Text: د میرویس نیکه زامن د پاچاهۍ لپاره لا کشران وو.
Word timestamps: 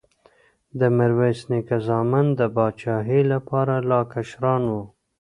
د 0.79 0.81
میرویس 0.97 1.39
نیکه 1.51 1.77
زامن 1.87 2.25
د 2.39 2.41
پاچاهۍ 2.55 3.21
لپاره 3.33 3.75
لا 3.89 4.01
کشران 4.13 4.61
وو. 4.71 4.83